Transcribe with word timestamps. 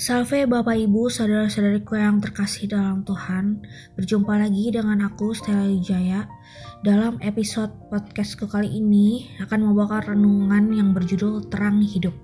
Salve 0.00 0.48
Bapak 0.48 0.80
Ibu, 0.80 1.12
saudara-saudariku 1.12 1.92
yang 1.92 2.24
terkasih 2.24 2.72
dalam 2.72 3.04
Tuhan. 3.04 3.60
Berjumpa 4.00 4.32
lagi 4.32 4.72
dengan 4.72 5.04
aku 5.04 5.36
Stella 5.36 5.68
Wijaya. 5.68 6.24
Dalam 6.80 7.20
episode 7.20 7.68
podcastku 7.92 8.48
kali 8.48 8.80
ini 8.80 9.28
akan 9.44 9.60
membawakan 9.60 10.16
renungan 10.16 10.72
yang 10.72 10.96
berjudul 10.96 11.52
Terang 11.52 11.84
Hidup. 11.84 12.16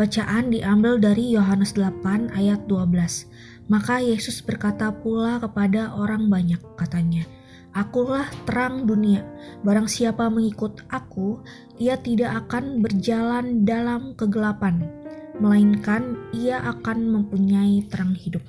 Bacaan 0.00 0.48
diambil 0.48 0.96
dari 0.96 1.36
Yohanes 1.36 1.76
8 1.76 2.32
ayat 2.32 2.64
12. 2.64 3.68
Maka 3.68 4.00
Yesus 4.00 4.40
berkata 4.40 4.88
pula 4.96 5.44
kepada 5.44 5.92
orang 5.92 6.32
banyak 6.32 6.64
katanya, 6.80 7.28
Akulah 7.76 8.32
terang 8.48 8.88
dunia. 8.88 9.28
Barang 9.60 9.92
siapa 9.92 10.32
mengikut 10.32 10.88
aku, 10.88 11.44
ia 11.76 12.00
tidak 12.00 12.48
akan 12.48 12.80
berjalan 12.80 13.68
dalam 13.68 14.16
kegelapan, 14.16 15.01
melainkan 15.38 16.18
ia 16.36 16.60
akan 16.60 17.08
mempunyai 17.08 17.86
terang 17.88 18.12
hidup. 18.12 18.42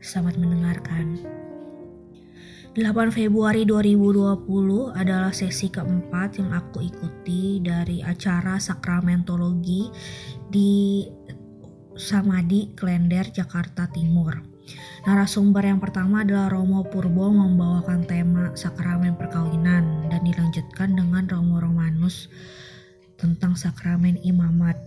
Selamat 0.00 0.40
mendengarkan. 0.40 1.20
8 2.70 3.10
Februari 3.10 3.66
2020 3.66 4.94
adalah 4.94 5.34
sesi 5.34 5.74
keempat 5.74 6.38
yang 6.38 6.54
aku 6.54 6.86
ikuti 6.86 7.58
dari 7.58 7.98
acara 7.98 8.62
sakramentologi 8.62 9.90
di 10.46 11.02
Samadi, 11.98 12.70
Klender, 12.78 13.28
Jakarta 13.34 13.90
Timur. 13.90 14.38
Narasumber 15.02 15.66
yang 15.66 15.82
pertama 15.82 16.22
adalah 16.22 16.46
Romo 16.46 16.86
Purbo 16.86 17.34
membawakan 17.34 18.06
tema 18.06 18.54
sakramen 18.54 19.18
perkawinan 19.18 20.06
dan 20.06 20.22
dilanjutkan 20.22 20.94
dengan 20.94 21.26
Romo 21.26 21.58
Romanus 21.58 22.30
tentang 23.18 23.58
sakramen 23.58 24.16
imamat 24.22 24.78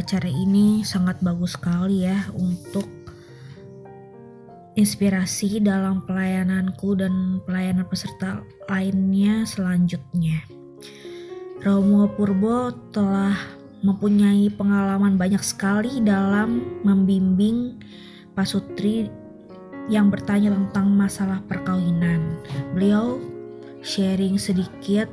acara 0.00 0.26
ini 0.26 0.80
sangat 0.80 1.20
bagus 1.20 1.60
sekali 1.60 2.08
ya 2.08 2.24
untuk 2.32 2.88
inspirasi 4.80 5.60
dalam 5.60 6.00
pelayananku 6.08 6.96
dan 6.96 7.44
pelayanan 7.44 7.84
peserta 7.84 8.40
lainnya 8.72 9.44
selanjutnya. 9.44 10.40
Romo 11.60 12.08
Purbo 12.08 12.72
telah 12.88 13.36
mempunyai 13.84 14.48
pengalaman 14.48 15.20
banyak 15.20 15.44
sekali 15.44 16.00
dalam 16.00 16.80
membimbing 16.80 17.76
pasutri 18.32 19.12
yang 19.92 20.08
bertanya 20.08 20.56
tentang 20.56 20.88
masalah 20.96 21.44
perkawinan. 21.44 22.40
Beliau 22.72 23.20
sharing 23.84 24.40
sedikit 24.40 25.12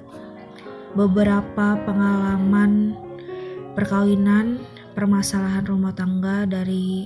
beberapa 0.95 1.75
pengalaman 1.83 2.95
perkawinan, 3.75 4.63
permasalahan 4.97 5.61
rumah 5.69 5.93
tangga 5.93 6.49
dari 6.49 7.05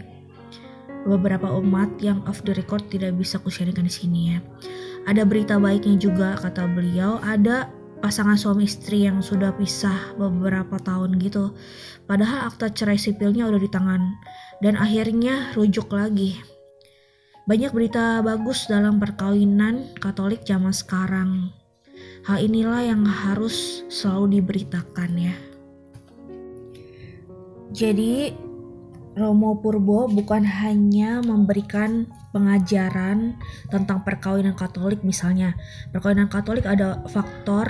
beberapa 1.03 1.52
umat 1.59 2.00
yang 2.00 2.23
off 2.23 2.39
the 2.47 2.56
record 2.56 2.88
tidak 2.88 3.11
bisa 3.20 3.36
ku 3.36 3.52
sharingkan 3.52 3.84
di 3.84 3.92
sini 3.92 4.22
ya. 4.31 4.39
Ada 5.11 5.28
berita 5.28 5.59
baiknya 5.59 6.00
juga 6.00 6.39
kata 6.39 6.72
beliau, 6.72 7.19
ada 7.19 7.67
pasangan 8.00 8.39
suami 8.39 8.64
istri 8.64 9.03
yang 9.03 9.19
sudah 9.19 9.52
pisah 9.59 10.16
beberapa 10.16 10.80
tahun 10.80 11.19
gitu. 11.19 11.52
Padahal 12.08 12.47
akta 12.47 12.72
cerai 12.72 12.95
sipilnya 12.95 13.52
udah 13.52 13.59
di 13.59 13.67
tangan 13.67 14.02
dan 14.64 14.80
akhirnya 14.80 15.52
rujuk 15.59 15.92
lagi. 15.92 16.39
Banyak 17.44 17.75
berita 17.75 18.23
bagus 18.23 18.72
dalam 18.72 19.02
perkawinan 19.02 19.97
Katolik 20.00 20.47
zaman 20.47 20.72
sekarang. 20.72 21.52
Hal 22.23 22.39
inilah 22.39 22.86
yang 22.86 23.03
harus 23.03 23.81
selalu 23.89 24.39
diberitakan 24.39 25.12
ya. 25.17 25.50
Jadi 27.72 28.36
Romo 29.11 29.59
Purbo 29.59 30.08
bukan 30.08 30.47
hanya 30.47 31.19
memberikan 31.19 32.08
pengajaran 32.31 33.36
tentang 33.67 34.08
perkawinan 34.08 34.55
Katolik 34.55 35.03
misalnya. 35.03 35.55
Perkawinan 35.91 36.31
Katolik 36.31 36.63
ada 36.63 37.03
faktor 37.12 37.68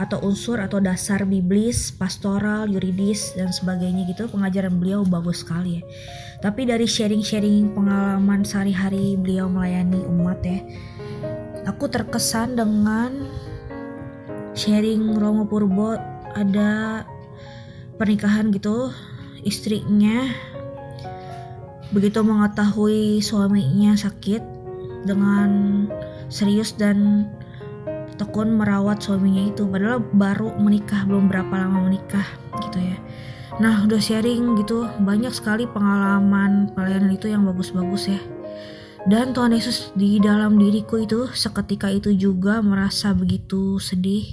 atau 0.00 0.18
unsur 0.26 0.58
atau 0.58 0.82
dasar 0.82 1.22
biblis, 1.28 1.94
pastoral, 1.94 2.66
yuridis 2.66 3.38
dan 3.38 3.54
sebagainya 3.54 4.08
gitu. 4.10 4.26
Pengajaran 4.26 4.82
beliau 4.82 5.06
bagus 5.06 5.46
sekali 5.46 5.78
ya. 5.78 5.82
Tapi 6.42 6.66
dari 6.66 6.90
sharing-sharing 6.90 7.70
pengalaman 7.76 8.42
sehari-hari 8.42 9.14
beliau 9.14 9.46
melayani 9.46 10.02
umat 10.10 10.42
ya. 10.42 10.58
Aku 11.70 11.86
terkesan 11.86 12.58
dengan 12.58 13.30
sharing 14.58 15.14
Romo 15.20 15.46
Purbo 15.46 15.94
ada 16.34 17.04
pernikahan 18.00 18.48
gitu 18.50 18.90
istrinya 19.44 20.30
begitu 21.90 22.22
mengetahui 22.22 23.18
suaminya 23.18 23.98
sakit 23.98 24.42
dengan 25.04 25.84
serius 26.30 26.76
dan 26.78 27.26
tekun 28.20 28.54
merawat 28.54 29.00
suaminya 29.00 29.48
itu. 29.48 29.64
Padahal 29.66 30.04
baru 30.12 30.54
menikah 30.60 31.08
belum 31.08 31.32
berapa 31.32 31.50
lama 31.50 31.88
menikah 31.88 32.26
gitu 32.62 32.78
ya. 32.78 32.96
Nah 33.58 33.84
udah 33.84 34.00
sharing 34.00 34.60
gitu 34.60 34.86
banyak 35.02 35.32
sekali 35.32 35.64
pengalaman 35.68 36.70
pelayanan 36.76 37.16
itu 37.16 37.32
yang 37.32 37.48
bagus-bagus 37.48 38.12
ya. 38.12 38.20
Dan 39.08 39.32
Tuhan 39.32 39.56
Yesus 39.56 39.96
di 39.96 40.20
dalam 40.20 40.60
diriku 40.60 41.00
itu 41.00 41.24
seketika 41.32 41.88
itu 41.88 42.12
juga 42.12 42.60
merasa 42.60 43.16
begitu 43.16 43.80
sedih 43.80 44.28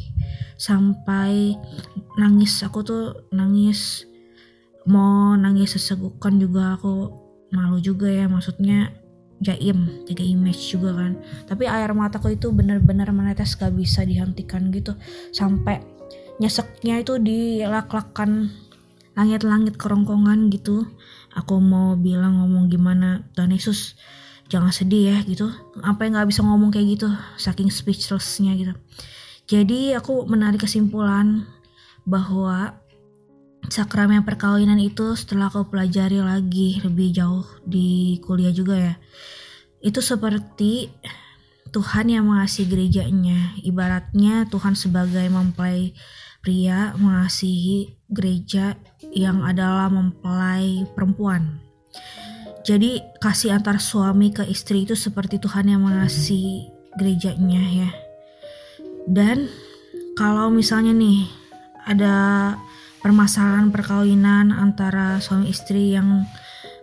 sampai 0.59 1.55
nangis. 2.19 2.59
Aku 2.67 2.83
tuh 2.83 3.31
nangis 3.31 4.03
mau 4.87 5.35
nangis 5.35 5.75
sesegukan 5.75 6.39
juga 6.39 6.79
aku 6.79 7.11
malu 7.51 7.79
juga 7.79 8.07
ya 8.07 8.27
maksudnya 8.31 8.91
jaim 9.43 10.03
jadi 10.09 10.23
image 10.33 10.73
juga 10.73 10.95
kan. 10.97 11.19
Tapi 11.45 11.69
air 11.69 11.91
mataku 11.93 12.33
itu 12.33 12.49
benar-benar 12.49 13.13
menetes 13.13 13.53
gak 13.53 13.75
bisa 13.75 14.01
dihentikan 14.07 14.73
gitu. 14.73 14.97
Sampai 15.35 15.83
nyeseknya 16.41 17.01
itu 17.01 17.21
dilak-lakan 17.21 18.49
langit-langit 19.17 19.77
kerongkongan 19.77 20.49
gitu. 20.53 20.85
Aku 21.37 21.61
mau 21.61 21.93
bilang 21.93 22.41
ngomong 22.41 22.69
gimana 22.69 23.25
Tuhan 23.37 23.53
Yesus 23.53 23.97
jangan 24.49 24.73
sedih 24.73 25.13
ya 25.13 25.17
gitu. 25.27 25.51
Apa 25.83 26.07
yang 26.07 26.17
nggak 26.17 26.29
bisa 26.33 26.41
ngomong 26.41 26.73
kayak 26.73 26.97
gitu 26.97 27.09
saking 27.37 27.69
speechlessnya 27.69 28.57
gitu. 28.57 28.73
Jadi 29.47 29.93
aku 29.93 30.27
menarik 30.27 30.65
kesimpulan 30.65 31.45
bahwa 32.03 32.79
sakramen 33.67 34.23
perkawinan 34.23 34.79
itu 34.79 35.15
setelah 35.15 35.51
kau 35.51 35.67
pelajari 35.67 36.23
lagi 36.23 36.79
lebih 36.83 37.11
jauh 37.11 37.45
di 37.67 38.19
kuliah 38.23 38.51
juga 38.55 38.75
ya. 38.75 38.95
Itu 39.83 39.99
seperti 40.01 40.91
Tuhan 41.69 42.09
yang 42.09 42.31
mengasihi 42.31 42.67
gerejanya. 42.67 43.55
Ibaratnya 43.61 44.47
Tuhan 44.47 44.73
sebagai 44.73 45.27
mempelai 45.27 45.91
pria 46.39 46.95
mengasihi 46.95 47.99
gereja 48.07 48.79
yang 49.11 49.43
adalah 49.43 49.91
mempelai 49.91 50.87
perempuan. 50.95 51.59
Jadi 52.63 52.99
kasih 53.23 53.55
antar 53.55 53.79
suami 53.79 54.31
ke 54.35 54.43
istri 54.47 54.83
itu 54.83 54.95
seperti 54.95 55.39
Tuhan 55.39 55.71
yang 55.71 55.83
mengasihi 55.83 56.67
gerejanya 56.99 57.63
ya. 57.63 57.89
Dan 59.07 59.47
kalau 60.19 60.51
misalnya 60.51 60.91
nih 60.91 61.27
ada 61.87 62.15
permasalahan 63.01 63.69
perkawinan 63.69 64.49
antara 64.53 65.21
suami 65.21 65.53
istri 65.53 65.93
yang 65.93 66.25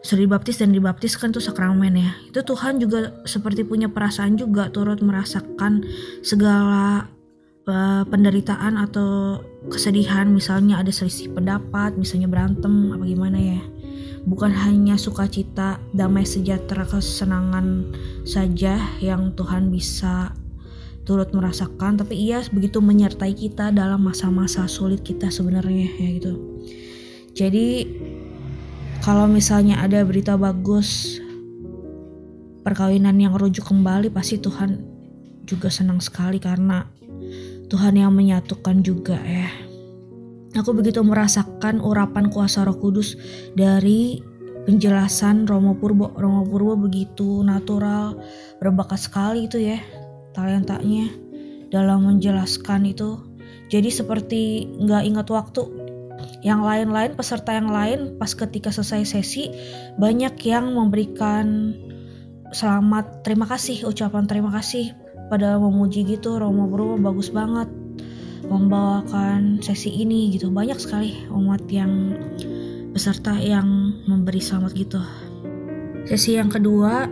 sudah 0.04 0.28
dibaptis 0.28 0.60
dan 0.60 0.70
dibaptis 0.70 1.16
kan 1.16 1.32
tuh 1.32 1.40
sakramen 1.40 1.96
ya. 1.96 2.12
Itu 2.28 2.44
Tuhan 2.44 2.76
juga 2.76 3.24
seperti 3.24 3.64
punya 3.64 3.88
perasaan 3.88 4.36
juga 4.36 4.68
turut 4.68 5.00
merasakan 5.00 5.80
segala 6.20 7.08
uh, 7.64 8.04
penderitaan 8.04 8.76
atau 8.76 9.40
kesedihan. 9.72 10.28
Misalnya 10.28 10.84
ada 10.84 10.92
selisih 10.92 11.32
pendapat 11.32 11.96
misalnya 11.96 12.28
berantem 12.28 12.92
apa 12.92 13.04
gimana 13.08 13.40
ya. 13.40 13.60
Bukan 14.24 14.52
hanya 14.52 14.96
sukacita 15.00 15.80
damai 15.92 16.24
sejahtera 16.24 16.84
kesenangan 16.88 17.92
saja 18.24 18.80
yang 19.00 19.32
Tuhan 19.36 19.68
bisa 19.68 20.32
turut 21.04 21.30
merasakan 21.36 22.00
tapi 22.00 22.16
ia 22.16 22.40
begitu 22.48 22.80
menyertai 22.80 23.36
kita 23.36 23.70
dalam 23.70 24.00
masa-masa 24.00 24.64
sulit 24.64 25.04
kita 25.04 25.28
sebenarnya 25.28 25.88
ya 26.00 26.08
gitu. 26.16 26.34
Jadi 27.36 27.84
kalau 29.04 29.28
misalnya 29.28 29.84
ada 29.84 30.00
berita 30.00 30.34
bagus 30.40 31.20
perkawinan 32.64 33.20
yang 33.20 33.36
rujuk 33.36 33.68
kembali 33.68 34.08
pasti 34.08 34.40
Tuhan 34.40 34.80
juga 35.44 35.68
senang 35.68 36.00
sekali 36.00 36.40
karena 36.40 36.88
Tuhan 37.68 38.00
yang 38.00 38.16
menyatukan 38.16 38.80
juga 38.80 39.20
ya. 39.20 39.52
Aku 40.56 40.72
begitu 40.72 41.04
merasakan 41.04 41.82
urapan 41.84 42.32
kuasa 42.32 42.64
roh 42.64 42.78
kudus 42.78 43.18
dari 43.52 44.22
penjelasan 44.64 45.44
Romo 45.44 45.76
Purbo. 45.76 46.14
Romo 46.16 46.46
Purbo 46.48 46.78
begitu 46.78 47.42
natural 47.42 48.16
berbakat 48.62 49.04
sekali 49.04 49.50
itu 49.50 49.60
ya 49.60 49.82
talentanya 50.34 51.08
dalam 51.70 52.04
menjelaskan 52.04 52.90
itu 52.90 53.22
jadi 53.72 53.88
seperti 53.88 54.68
nggak 54.82 55.02
ingat 55.06 55.26
waktu 55.30 55.62
yang 56.44 56.60
lain-lain 56.60 57.16
peserta 57.16 57.56
yang 57.56 57.72
lain 57.72 58.20
pas 58.20 58.34
ketika 58.34 58.68
selesai 58.68 59.16
sesi 59.16 59.48
banyak 59.96 60.36
yang 60.44 60.76
memberikan 60.76 61.72
selamat 62.52 63.24
terima 63.24 63.48
kasih 63.48 63.88
ucapan 63.88 64.28
terima 64.28 64.52
kasih 64.52 64.92
pada 65.32 65.56
memuji 65.56 66.04
gitu 66.04 66.36
Romo 66.36 66.68
Purbo 66.68 67.00
bagus 67.00 67.32
banget 67.32 67.66
membawakan 68.48 69.60
sesi 69.64 69.92
ini 69.92 70.32
gitu. 70.36 70.52
Banyak 70.52 70.78
sekali 70.80 71.24
umat 71.32 71.64
yang 71.72 72.16
peserta 72.92 73.34
yang 73.40 73.66
memberi 74.06 74.40
selamat 74.40 74.72
gitu. 74.76 75.00
Sesi 76.04 76.36
yang 76.36 76.52
kedua 76.52 77.08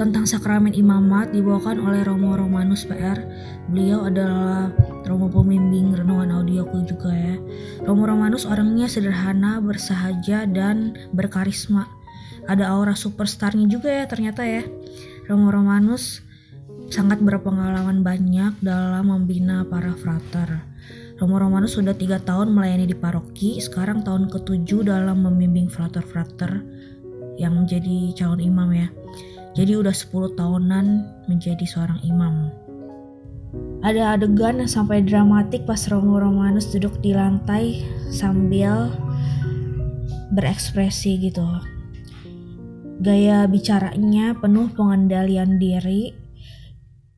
tentang 0.00 0.24
sakramen 0.24 0.72
imamat 0.72 1.28
dibawakan 1.28 1.84
oleh 1.84 2.00
Romo 2.08 2.32
Romanus 2.32 2.88
PR 2.88 3.20
beliau 3.68 4.08
adalah 4.08 4.72
Romo 5.04 5.28
pembimbing 5.28 5.92
renungan 5.92 6.40
audioku 6.40 6.88
juga 6.88 7.12
ya 7.12 7.36
Romo 7.84 8.08
Romanus 8.08 8.48
orangnya 8.48 8.88
sederhana 8.88 9.60
bersahaja 9.60 10.48
dan 10.48 10.96
berkarisma 11.12 11.84
ada 12.48 12.72
aura 12.72 12.96
superstarnya 12.96 13.68
juga 13.68 13.92
ya 13.92 14.08
ternyata 14.08 14.40
ya 14.48 14.64
Romo 15.28 15.52
Romanus 15.52 16.24
sangat 16.88 17.20
berpengalaman 17.20 18.00
banyak 18.02 18.58
dalam 18.58 19.14
membina 19.14 19.62
para 19.62 19.94
frater. 19.94 20.66
Romo 21.22 21.38
Romanus 21.38 21.78
sudah 21.78 21.94
tiga 21.94 22.18
tahun 22.18 22.50
melayani 22.50 22.90
di 22.90 22.96
paroki, 22.98 23.62
sekarang 23.62 24.02
tahun 24.02 24.26
ketujuh 24.26 24.90
dalam 24.90 25.22
membimbing 25.22 25.70
frater-frater 25.70 26.66
yang 27.38 27.62
menjadi 27.62 28.10
calon 28.18 28.42
imam 28.42 28.68
ya. 28.74 28.88
Jadi 29.58 29.72
udah 29.74 29.90
10 29.90 30.38
tahunan 30.38 30.86
menjadi 31.26 31.66
seorang 31.66 31.98
imam. 32.06 32.54
Ada 33.80 34.14
adegan 34.14 34.62
yang 34.62 34.70
sampai 34.70 35.02
dramatik 35.02 35.64
pas 35.66 35.80
Romo 35.90 36.20
Romanus 36.20 36.70
duduk 36.70 37.00
di 37.02 37.16
lantai 37.16 37.82
sambil 38.12 38.92
berekspresi 40.36 41.18
gitu. 41.18 41.48
Gaya 43.00 43.48
bicaranya 43.48 44.36
penuh 44.36 44.68
pengendalian 44.76 45.56
diri, 45.56 46.12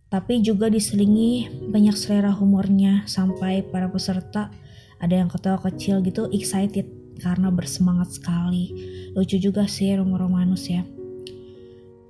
tapi 0.06 0.40
juga 0.40 0.70
diselingi 0.70 1.50
banyak 1.68 1.98
selera 1.98 2.30
humornya 2.30 3.02
sampai 3.10 3.66
para 3.66 3.90
peserta 3.90 4.54
ada 5.02 5.14
yang 5.18 5.26
ketawa 5.26 5.58
kecil 5.66 5.98
gitu 6.06 6.30
excited 6.30 6.86
karena 7.18 7.50
bersemangat 7.50 8.14
sekali. 8.14 8.70
Lucu 9.18 9.36
juga 9.42 9.66
sih 9.66 9.90
Romo 9.98 10.14
Romanus 10.14 10.70
ya. 10.70 10.86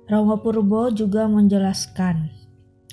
Romo 0.03 0.43
Purbo 0.43 0.91
juga 0.91 1.31
menjelaskan, 1.31 2.27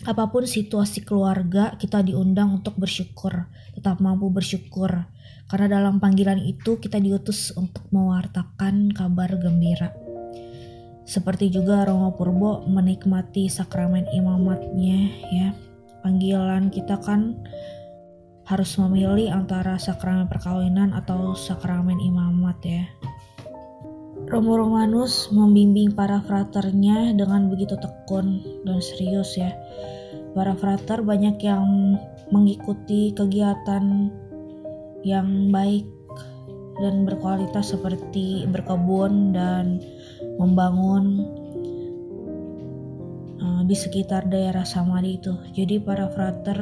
apa 0.06 0.30
pun 0.30 0.46
situasi 0.46 1.02
keluarga 1.02 1.74
kita 1.74 2.00
diundang 2.06 2.62
untuk 2.62 2.78
bersyukur, 2.78 3.50
tetap 3.74 3.98
mampu 3.98 4.30
bersyukur. 4.30 5.10
Karena 5.50 5.66
dalam 5.82 5.98
panggilan 5.98 6.38
itu 6.38 6.78
kita 6.78 7.02
diutus 7.02 7.50
untuk 7.58 7.82
mewartakan 7.90 8.94
kabar 8.94 9.34
gembira. 9.42 9.90
Seperti 11.02 11.50
juga 11.50 11.82
Romo 11.82 12.14
Purbo 12.14 12.62
menikmati 12.70 13.50
sakramen 13.50 14.06
imamatnya 14.14 15.10
ya. 15.34 15.48
Panggilan 16.06 16.70
kita 16.70 17.02
kan 17.02 17.34
harus 18.46 18.78
memilih 18.78 19.34
antara 19.34 19.74
sakramen 19.82 20.30
perkawinan 20.30 20.94
atau 20.94 21.34
sakramen 21.34 21.98
imamat 21.98 22.58
ya. 22.62 22.86
Romo 24.30 24.54
Romanus 24.54 25.26
membimbing 25.34 25.90
para 25.90 26.22
fraternya 26.22 27.10
dengan 27.18 27.50
begitu 27.50 27.74
tekun 27.74 28.38
dan 28.62 28.78
serius 28.78 29.34
ya. 29.34 29.50
Para 30.38 30.54
frater 30.54 31.02
banyak 31.02 31.42
yang 31.42 31.98
mengikuti 32.30 33.10
kegiatan 33.10 34.06
yang 35.02 35.50
baik 35.50 35.82
dan 36.78 37.02
berkualitas 37.02 37.74
seperti 37.74 38.46
berkebun 38.46 39.34
dan 39.34 39.82
membangun 40.38 41.26
uh, 43.42 43.66
di 43.66 43.74
sekitar 43.74 44.30
daerah 44.30 44.62
Samari 44.62 45.18
itu. 45.18 45.34
Jadi 45.58 45.82
para 45.82 46.06
frater 46.06 46.54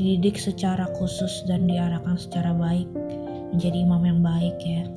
dididik 0.00 0.40
secara 0.40 0.88
khusus 0.96 1.44
dan 1.44 1.68
diarahkan 1.68 2.16
secara 2.16 2.56
baik 2.56 2.88
menjadi 3.52 3.84
imam 3.84 4.08
yang 4.08 4.24
baik 4.24 4.56
ya. 4.64 4.88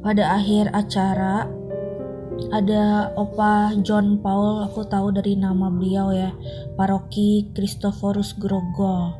Pada 0.00 0.40
akhir 0.40 0.72
acara 0.72 1.57
ada 2.54 3.12
Opa 3.18 3.74
John 3.82 4.22
Paul, 4.22 4.66
aku 4.66 4.86
tahu 4.86 5.10
dari 5.14 5.34
nama 5.34 5.68
beliau 5.68 6.14
ya, 6.14 6.30
Paroki 6.78 7.50
Christophorus 7.52 8.36
Grogol. 8.38 9.14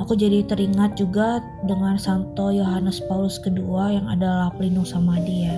Aku 0.00 0.16
jadi 0.16 0.44
teringat 0.44 0.96
juga 0.96 1.44
dengan 1.68 2.00
Santo 2.00 2.48
Yohanes 2.50 3.04
Paulus 3.04 3.36
kedua 3.36 3.92
yang 3.92 4.08
adalah 4.08 4.48
pelindung 4.56 4.88
Samadi 4.88 5.36
ya 5.44 5.56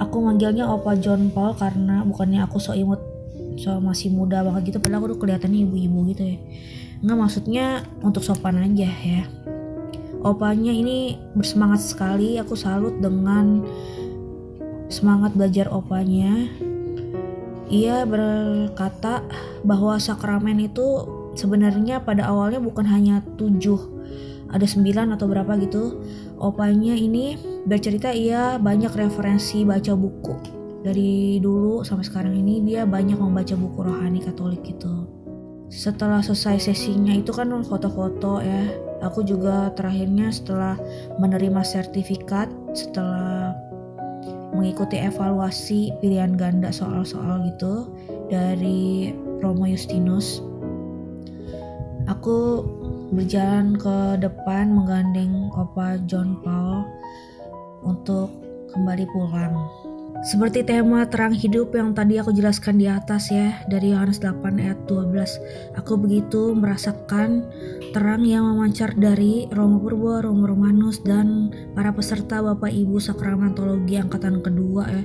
aku 0.00 0.22
manggilnya 0.22 0.66
Opa 0.66 0.98
John 0.98 1.30
Paul 1.30 1.54
karena 1.54 2.02
bukannya 2.02 2.42
aku 2.42 2.58
so 2.58 2.74
imut 2.74 2.98
so 3.54 3.78
masih 3.78 4.10
muda 4.10 4.42
banget 4.42 4.74
gitu. 4.74 4.78
Padahal 4.82 5.02
aku 5.02 5.06
udah 5.14 5.18
kelihatannya 5.22 5.60
ibu-ibu 5.66 5.98
gitu 6.10 6.22
ya. 6.34 6.38
Nggak 7.04 7.18
maksudnya 7.18 7.66
untuk 8.02 8.22
sopan 8.26 8.58
aja 8.58 8.90
ya 8.90 9.22
opanya 10.24 10.72
ini 10.72 11.20
bersemangat 11.36 11.84
sekali 11.84 12.40
aku 12.40 12.56
salut 12.56 12.96
dengan 12.98 13.62
semangat 14.88 15.36
belajar 15.36 15.68
opanya. 15.68 16.48
Ia 17.68 18.04
berkata 18.08 19.24
bahwa 19.64 19.96
sakramen 20.00 20.60
itu 20.64 21.04
sebenarnya 21.36 22.00
pada 22.00 22.28
awalnya 22.28 22.60
bukan 22.60 22.84
hanya 22.88 23.20
tujuh 23.36 23.94
ada 24.52 24.64
sembilan 24.64 25.16
atau 25.16 25.26
berapa 25.28 25.52
gitu. 25.60 26.00
Opanya 26.38 26.94
ini 26.94 27.36
bercerita 27.64 28.12
ia 28.12 28.56
banyak 28.60 28.92
referensi 28.92 29.64
baca 29.64 29.92
buku. 29.96 30.34
Dari 30.84 31.40
dulu 31.40 31.80
sampai 31.80 32.04
sekarang 32.04 32.36
ini 32.36 32.60
dia 32.60 32.84
banyak 32.84 33.16
membaca 33.16 33.56
buku 33.56 33.78
rohani 33.80 34.20
katolik 34.20 34.60
gitu. 34.62 35.08
Setelah 35.72 36.20
selesai 36.20 36.70
sesinya 36.70 37.16
itu 37.16 37.32
kan 37.32 37.48
foto-foto 37.64 38.44
ya 38.44 38.83
aku 39.04 39.20
juga 39.22 39.70
terakhirnya 39.76 40.32
setelah 40.32 40.80
menerima 41.20 41.60
sertifikat 41.60 42.48
setelah 42.72 43.52
mengikuti 44.56 44.96
evaluasi 44.96 45.92
pilihan 46.00 46.34
ganda 46.34 46.72
soal-soal 46.72 47.44
gitu 47.44 47.92
dari 48.32 49.12
Romo 49.44 49.68
Justinus 49.68 50.40
aku 52.08 52.64
berjalan 53.14 53.76
ke 53.78 54.18
depan 54.18 54.74
menggandeng 54.74 55.52
Opa 55.54 56.00
John 56.08 56.40
Paul 56.42 56.82
untuk 57.84 58.32
kembali 58.74 59.06
pulang. 59.14 59.54
Seperti 60.24 60.64
tema 60.64 61.04
terang 61.04 61.36
hidup 61.36 61.76
yang 61.76 61.92
tadi 61.92 62.16
aku 62.16 62.32
jelaskan 62.32 62.80
di 62.80 62.88
atas 62.88 63.28
ya, 63.28 63.60
dari 63.68 63.92
Yohanes 63.92 64.24
8 64.24 64.56
ayat 64.56 64.80
12. 64.88 65.76
Aku 65.76 66.00
begitu 66.00 66.56
merasakan 66.56 67.44
terang 67.92 68.24
yang 68.24 68.48
memancar 68.48 68.96
dari 68.96 69.44
Romo 69.52 69.84
Purbo, 69.84 70.24
Romo 70.24 70.48
Romanus, 70.48 71.04
dan 71.04 71.52
para 71.76 71.92
peserta 71.92 72.40
Bapak 72.40 72.72
Ibu 72.72 72.96
Sakramentologi 73.04 74.00
Angkatan 74.00 74.40
kedua 74.40 74.88
ya. 74.88 75.04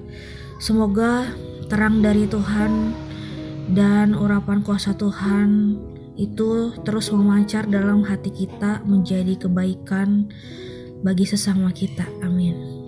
Semoga 0.63 1.27
terang 1.67 1.99
dari 1.99 2.23
Tuhan 2.23 2.95
dan 3.75 4.15
urapan 4.15 4.63
kuasa 4.63 4.95
Tuhan 4.95 5.75
itu 6.15 6.79
terus 6.87 7.11
memancar 7.11 7.67
dalam 7.67 8.07
hati 8.07 8.31
kita 8.31 8.87
menjadi 8.87 9.35
kebaikan 9.35 10.31
bagi 11.03 11.27
sesama 11.27 11.75
kita. 11.75 12.07
Amin. 12.23 12.78